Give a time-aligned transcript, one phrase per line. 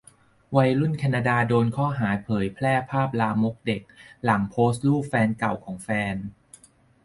[0.57, 3.81] วัยรุ่นแคนาดาโดนข้อหาเผยแพร่ภาพลามกเด็ก
[4.23, 6.15] หลังโพสต์รูปแฟนเก่าของแฟน